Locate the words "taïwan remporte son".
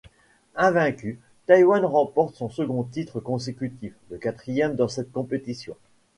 1.45-2.49